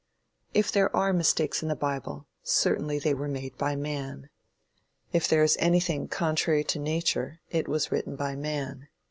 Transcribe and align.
If 0.55 0.71
there 0.71 0.89
are 0.95 1.13
mistakes 1.13 1.61
in 1.61 1.69
the 1.69 1.75
bible, 1.75 2.25
certainly 2.41 2.97
they 2.97 3.13
were 3.13 3.27
made 3.27 3.55
by 3.59 3.75
man. 3.75 4.29
If 5.13 5.27
there 5.27 5.43
is 5.43 5.57
anything 5.59 6.07
contrary 6.07 6.63
to 6.73 6.79
nature, 6.79 7.39
it 7.51 7.67
was 7.67 7.91
written 7.91 8.15
by 8.15 8.35
man. 8.35 8.87